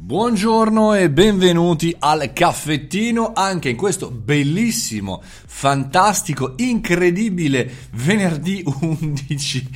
[0.00, 9.70] Buongiorno e benvenuti al caffettino anche in questo bellissimo, fantastico, incredibile venerdì 11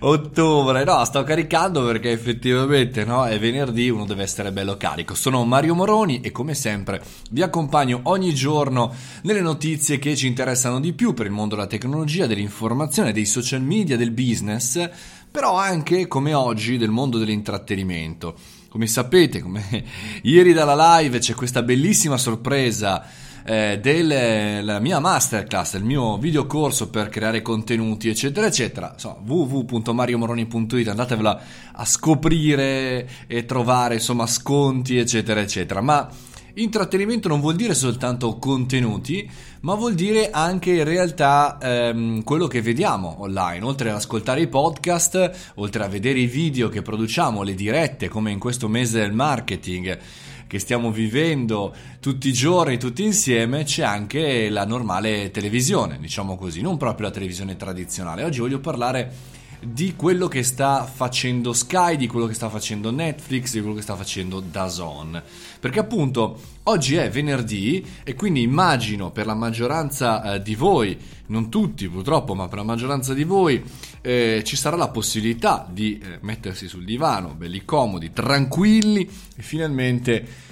[0.00, 0.84] ottobre.
[0.84, 5.14] No, sto caricando perché effettivamente no, è venerdì, uno deve essere bello carico.
[5.14, 8.92] Sono Mario Moroni e come sempre vi accompagno ogni giorno
[9.22, 13.62] nelle notizie che ci interessano di più per il mondo della tecnologia, dell'informazione, dei social
[13.62, 14.86] media, del business,
[15.30, 18.60] però anche come oggi del mondo dell'intrattenimento.
[18.72, 19.84] Come sapete, come
[20.24, 23.04] ieri dalla live c'è questa bellissima sorpresa
[23.44, 28.92] eh, della mia masterclass, il mio videocorso per creare contenuti, eccetera, eccetera.
[28.94, 31.40] Insomma, www.mariomoroni.it, andatevela
[31.72, 35.82] a scoprire e trovare insomma sconti, eccetera, eccetera.
[35.82, 36.08] Ma
[36.54, 39.28] Intrattenimento non vuol dire soltanto contenuti,
[39.60, 43.64] ma vuol dire anche in realtà ehm, quello che vediamo online.
[43.64, 48.32] Oltre ad ascoltare i podcast, oltre a vedere i video che produciamo, le dirette, come
[48.32, 49.98] in questo mese del marketing
[50.46, 56.60] che stiamo vivendo tutti i giorni, tutti insieme, c'è anche la normale televisione, diciamo così,
[56.60, 58.24] non proprio la televisione tradizionale.
[58.24, 63.52] Oggi voglio parlare di quello che sta facendo Sky, di quello che sta facendo Netflix,
[63.52, 65.22] di quello che sta facendo Dazon.
[65.60, 71.48] Perché appunto oggi è venerdì e quindi immagino per la maggioranza eh, di voi, non
[71.48, 73.62] tutti purtroppo, ma per la maggioranza di voi
[74.00, 80.50] eh, ci sarà la possibilità di eh, mettersi sul divano, belli comodi, tranquilli e finalmente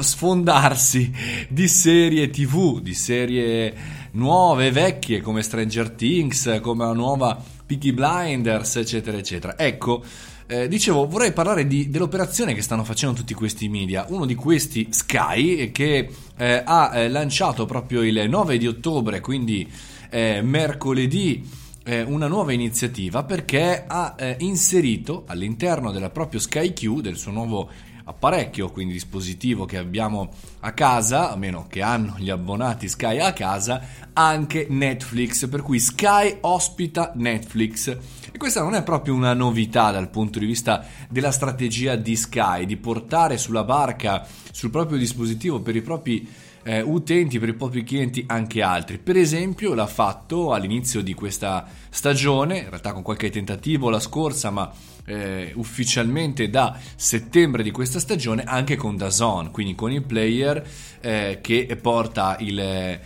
[0.00, 1.12] sfondarsi
[1.48, 3.74] di serie tv, di serie
[4.12, 9.58] nuove, vecchie come Stranger Things, come la nuova Peaky Blinders, eccetera, eccetera.
[9.58, 10.02] Ecco,
[10.46, 14.06] eh, dicevo, vorrei parlare di, dell'operazione che stanno facendo tutti questi media.
[14.08, 19.68] Uno di questi, Sky, che eh, ha eh, lanciato proprio il 9 di ottobre, quindi
[20.10, 27.00] eh, mercoledì, eh, una nuova iniziativa perché ha eh, inserito all'interno della proprio Sky Q,
[27.00, 27.70] del suo nuovo
[28.12, 33.32] apparecchio, quindi dispositivo che abbiamo a casa, a meno che hanno gli abbonati Sky a
[33.32, 33.82] casa,
[34.12, 37.88] anche Netflix, per cui Sky ospita Netflix.
[38.30, 42.66] E questa non è proprio una novità dal punto di vista della strategia di Sky,
[42.66, 46.28] di portare sulla barca, sul proprio dispositivo per i propri
[46.62, 48.98] eh, utenti, per i propri clienti anche altri.
[48.98, 54.50] Per esempio l'ha fatto all'inizio di questa stagione, in realtà con qualche tentativo la scorsa,
[54.50, 54.70] ma
[55.04, 60.64] eh, ufficialmente da settembre di questa stagione anche con Dazon, quindi con il player
[61.00, 63.00] eh, che porta il, eh,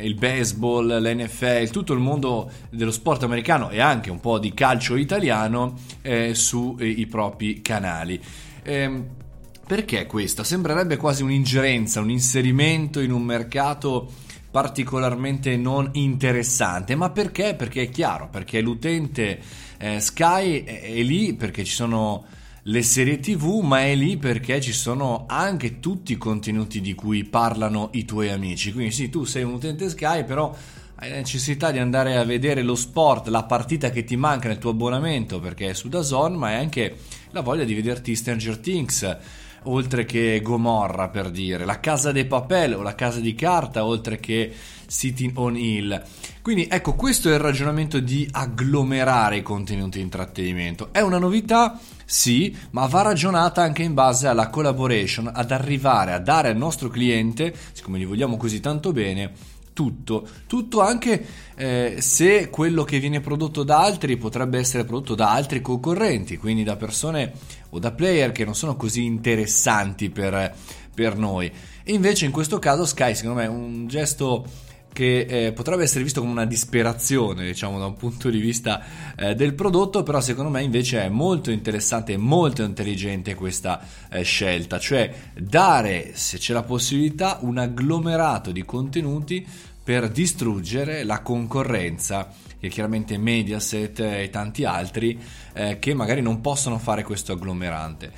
[0.00, 4.96] il baseball, l'NFL, tutto il mondo dello sport americano e anche un po' di calcio
[4.96, 8.20] italiano eh, sui propri canali.
[8.62, 9.20] Eh,
[9.66, 10.42] perché questo?
[10.42, 14.10] Sembrerebbe quasi un'ingerenza, un inserimento in un mercato
[14.50, 17.54] particolarmente non interessante, ma perché?
[17.54, 19.40] Perché è chiaro, perché l'utente
[19.78, 22.24] eh, Sky è, è lì perché ci sono
[22.64, 27.24] le serie tv, ma è lì perché ci sono anche tutti i contenuti di cui
[27.24, 28.72] parlano i tuoi amici.
[28.72, 30.54] Quindi sì, tu sei un utente Sky, però
[30.96, 34.58] hai la necessità di andare a vedere lo sport, la partita che ti manca nel
[34.58, 36.96] tuo abbonamento perché è su Dazon, ma hai anche
[37.30, 39.16] la voglia di vederti Stranger Things
[39.64, 44.18] oltre che Gomorra per dire, la casa dei papel o la casa di carta oltre
[44.18, 44.52] che
[44.86, 46.02] Sitting on Hill.
[46.42, 50.88] Quindi ecco, questo è il ragionamento di agglomerare i contenuti di intrattenimento.
[50.92, 51.78] È una novità?
[52.04, 56.88] Sì, ma va ragionata anche in base alla collaboration, ad arrivare a dare al nostro
[56.88, 59.32] cliente, siccome gli vogliamo così tanto bene,
[59.72, 61.24] tutto, tutto anche
[61.54, 66.62] eh, se quello che viene prodotto da altri potrebbe essere prodotto da altri concorrenti, quindi
[66.62, 67.32] da persone
[67.70, 70.54] o da player che non sono così interessanti per,
[70.94, 71.50] per noi.
[71.84, 74.46] E invece in questo caso Sky secondo me è un gesto
[74.92, 78.82] che eh, potrebbe essere visto come una disperazione, diciamo, da un punto di vista
[79.16, 83.80] eh, del prodotto, però secondo me invece è molto interessante e molto intelligente questa
[84.10, 89.46] eh, scelta, cioè dare, se c'è la possibilità, un agglomerato di contenuti
[89.82, 92.28] per distruggere la concorrenza
[92.60, 95.18] che chiaramente Mediaset e tanti altri
[95.52, 98.12] eh, che magari non possono fare questo agglomerante.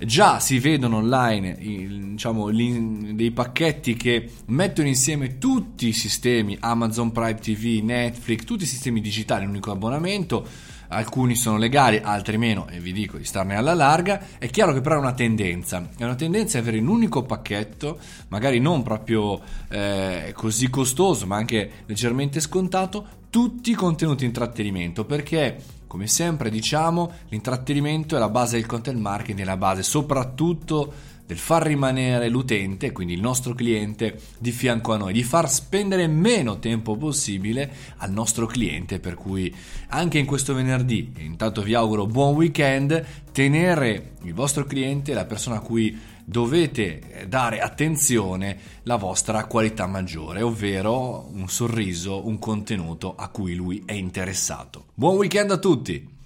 [0.00, 7.34] Già si vedono online diciamo, dei pacchetti che mettono insieme tutti i sistemi Amazon Prime
[7.34, 10.46] TV, Netflix, tutti i sistemi digitali in un unico abbonamento.
[10.90, 14.38] Alcuni sono legali, altri meno, e vi dico di starne alla larga.
[14.38, 15.88] È chiaro che però è una tendenza.
[15.96, 17.98] È una tendenza avere un unico pacchetto,
[18.28, 25.04] magari non proprio eh, così costoso, ma anche leggermente scontato, tutti i contenuti intrattenimento.
[25.04, 30.92] Perché come sempre diciamo, l'intrattenimento è la base del content marketing, è la base soprattutto
[31.28, 36.06] del far rimanere l'utente, quindi il nostro cliente, di fianco a noi, di far spendere
[36.06, 39.54] meno tempo possibile al nostro cliente, per cui
[39.88, 45.56] anche in questo venerdì, intanto vi auguro buon weekend, tenere il vostro cliente, la persona
[45.56, 45.94] a cui
[46.28, 53.82] dovete dare attenzione la vostra qualità maggiore, ovvero un sorriso, un contenuto a cui lui
[53.86, 54.88] è interessato.
[54.92, 56.17] Buon weekend a tutti!